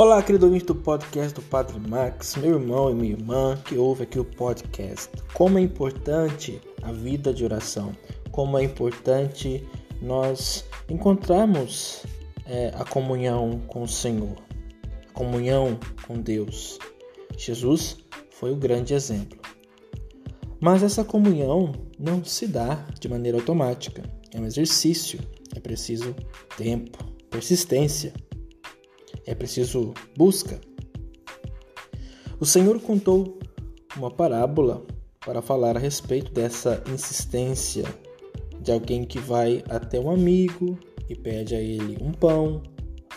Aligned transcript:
Olá, 0.00 0.22
querido 0.22 0.46
ouvinte 0.46 0.64
do 0.64 0.74
podcast 0.74 1.34
do 1.34 1.42
Padre 1.42 1.78
Max, 1.78 2.34
meu 2.36 2.52
irmão 2.54 2.90
e 2.90 2.94
minha 2.94 3.12
irmã 3.12 3.54
que 3.66 3.76
ouve 3.76 4.04
aqui 4.04 4.18
o 4.18 4.24
podcast. 4.24 5.10
Como 5.34 5.58
é 5.58 5.60
importante 5.60 6.58
a 6.82 6.90
vida 6.90 7.34
de 7.34 7.44
oração, 7.44 7.94
como 8.30 8.56
é 8.56 8.64
importante 8.64 9.62
nós 10.00 10.64
encontrarmos 10.88 12.02
é, 12.46 12.72
a 12.78 12.84
comunhão 12.86 13.60
com 13.66 13.82
o 13.82 13.86
Senhor, 13.86 14.38
a 15.06 15.12
comunhão 15.12 15.78
com 16.06 16.18
Deus. 16.18 16.78
Jesus 17.36 17.98
foi 18.30 18.52
o 18.52 18.56
grande 18.56 18.94
exemplo. 18.94 19.38
Mas 20.58 20.82
essa 20.82 21.04
comunhão 21.04 21.72
não 21.98 22.24
se 22.24 22.46
dá 22.46 22.86
de 22.98 23.06
maneira 23.06 23.36
automática, 23.36 24.02
é 24.32 24.40
um 24.40 24.46
exercício, 24.46 25.20
é 25.54 25.60
preciso 25.60 26.16
tempo, 26.56 27.04
persistência 27.28 28.14
é 29.26 29.34
preciso 29.34 29.94
busca. 30.16 30.60
O 32.38 32.46
Senhor 32.46 32.80
contou 32.80 33.38
uma 33.96 34.10
parábola 34.10 34.84
para 35.24 35.42
falar 35.42 35.76
a 35.76 35.80
respeito 35.80 36.32
dessa 36.32 36.82
insistência 36.92 37.84
de 38.60 38.72
alguém 38.72 39.04
que 39.04 39.18
vai 39.18 39.62
até 39.68 40.00
um 40.00 40.10
amigo 40.10 40.78
e 41.08 41.14
pede 41.14 41.54
a 41.54 41.60
ele 41.60 41.98
um 42.00 42.12
pão 42.12 42.62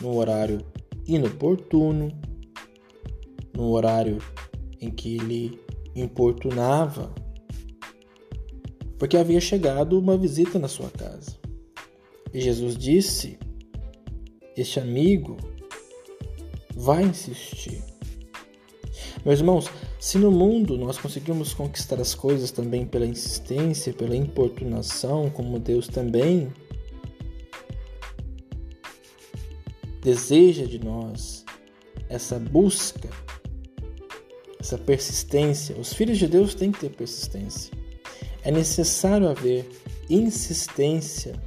no 0.00 0.16
horário 0.16 0.58
inoportuno, 1.06 2.08
no 3.54 3.70
horário 3.70 4.18
em 4.80 4.90
que 4.90 5.16
ele 5.16 5.60
importunava, 5.94 7.14
porque 8.98 9.16
havia 9.16 9.40
chegado 9.40 9.98
uma 9.98 10.16
visita 10.16 10.58
na 10.58 10.68
sua 10.68 10.90
casa. 10.90 11.36
E 12.32 12.40
Jesus 12.40 12.76
disse: 12.76 13.38
Este 14.56 14.80
amigo 14.80 15.36
vai 16.74 17.02
insistir. 17.04 17.82
Meus 19.24 19.38
irmãos, 19.38 19.70
se 20.00 20.18
no 20.18 20.30
mundo 20.32 20.76
nós 20.76 20.98
conseguimos 20.98 21.54
conquistar 21.54 22.00
as 22.00 22.14
coisas 22.14 22.50
também 22.50 22.84
pela 22.84 23.06
insistência, 23.06 23.92
pela 23.92 24.16
importunação, 24.16 25.30
como 25.30 25.58
Deus 25.58 25.86
também 25.86 26.52
deseja 30.00 30.66
de 30.66 30.80
nós 30.80 31.44
essa 32.08 32.38
busca, 32.38 33.08
essa 34.58 34.76
persistência, 34.76 35.76
os 35.76 35.92
filhos 35.92 36.18
de 36.18 36.26
Deus 36.26 36.54
têm 36.54 36.72
que 36.72 36.80
ter 36.80 36.90
persistência. 36.90 37.72
É 38.42 38.50
necessário 38.50 39.28
haver 39.28 39.68
insistência, 40.10 41.40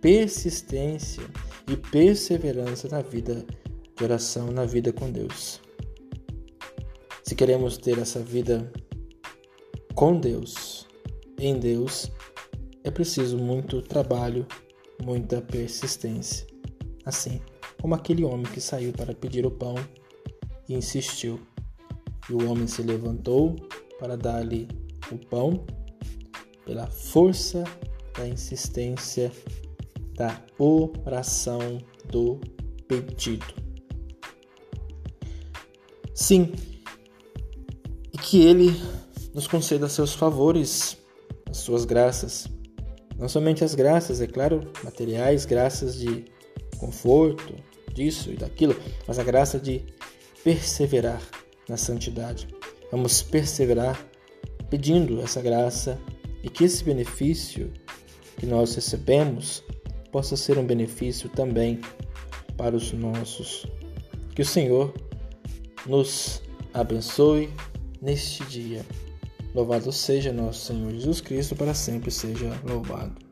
persistência 0.00 1.24
e 1.68 1.76
perseverança 1.76 2.88
na 2.88 3.02
vida 3.02 3.44
de 3.96 4.04
oração 4.04 4.50
na 4.52 4.64
vida 4.64 4.92
com 4.92 5.10
Deus. 5.10 5.60
Se 7.22 7.34
queremos 7.34 7.78
ter 7.78 7.98
essa 7.98 8.20
vida 8.20 8.70
com 9.94 10.20
Deus, 10.20 10.86
em 11.38 11.58
Deus, 11.58 12.10
é 12.84 12.90
preciso 12.90 13.38
muito 13.38 13.82
trabalho, 13.82 14.46
muita 15.02 15.40
persistência. 15.40 16.46
Assim 17.04 17.40
como 17.80 17.94
aquele 17.94 18.24
homem 18.24 18.46
que 18.46 18.60
saiu 18.60 18.92
para 18.92 19.14
pedir 19.14 19.46
o 19.46 19.50
pão 19.50 19.74
e 20.68 20.74
insistiu. 20.74 21.40
E 22.28 22.32
o 22.32 22.50
homem 22.50 22.66
se 22.66 22.82
levantou 22.82 23.56
para 23.98 24.16
dar-lhe 24.16 24.68
o 25.10 25.18
pão 25.18 25.64
pela 26.64 26.86
força 26.88 27.62
da 28.16 28.26
insistência 28.26 29.30
da 30.14 30.42
oração 30.58 31.78
do 32.10 32.40
pedido. 32.88 33.65
Sim, 36.16 36.50
e 38.10 38.16
que 38.16 38.42
Ele 38.42 38.74
nos 39.34 39.46
conceda 39.46 39.86
seus 39.86 40.14
favores, 40.14 40.96
as 41.50 41.58
suas 41.58 41.84
graças. 41.84 42.48
Não 43.18 43.28
somente 43.28 43.62
as 43.62 43.74
graças, 43.74 44.22
é 44.22 44.26
claro, 44.26 44.72
materiais, 44.82 45.44
graças 45.44 45.94
de 45.94 46.24
conforto, 46.78 47.54
disso 47.92 48.32
e 48.32 48.36
daquilo, 48.36 48.74
mas 49.06 49.18
a 49.18 49.22
graça 49.22 49.60
de 49.60 49.84
perseverar 50.42 51.20
na 51.68 51.76
santidade. 51.76 52.48
Vamos 52.90 53.20
perseverar 53.20 54.02
pedindo 54.70 55.20
essa 55.20 55.42
graça 55.42 56.00
e 56.42 56.48
que 56.48 56.64
esse 56.64 56.82
benefício 56.82 57.70
que 58.38 58.46
nós 58.46 58.74
recebemos 58.74 59.62
possa 60.10 60.34
ser 60.34 60.56
um 60.56 60.64
benefício 60.64 61.28
também 61.28 61.78
para 62.56 62.74
os 62.74 62.90
nossos. 62.92 63.66
Que 64.34 64.40
o 64.40 64.46
Senhor 64.46 64.94
nos 65.88 66.42
abençoe 66.72 67.50
neste 68.00 68.44
dia. 68.44 68.84
Louvado 69.54 69.90
seja 69.90 70.32
nosso 70.32 70.66
Senhor 70.66 70.90
Jesus 70.92 71.20
Cristo, 71.20 71.56
para 71.56 71.74
sempre 71.74 72.10
seja 72.10 72.52
louvado. 72.68 73.25